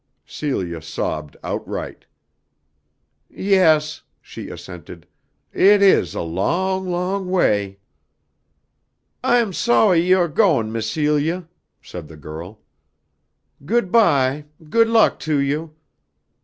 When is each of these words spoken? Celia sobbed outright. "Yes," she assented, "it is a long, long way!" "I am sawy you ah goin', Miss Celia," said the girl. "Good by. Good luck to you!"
Celia 0.25 0.81
sobbed 0.81 1.37
outright. 1.43 2.07
"Yes," 3.29 4.01
she 4.19 4.49
assented, 4.49 5.05
"it 5.53 5.83
is 5.83 6.15
a 6.15 6.21
long, 6.23 6.89
long 6.89 7.29
way!" 7.29 7.77
"I 9.23 9.37
am 9.37 9.53
sawy 9.53 9.99
you 9.99 10.17
ah 10.21 10.25
goin', 10.25 10.71
Miss 10.71 10.89
Celia," 10.89 11.47
said 11.83 12.07
the 12.07 12.17
girl. 12.17 12.61
"Good 13.63 13.91
by. 13.91 14.45
Good 14.71 14.87
luck 14.87 15.19
to 15.19 15.37
you!" 15.37 15.75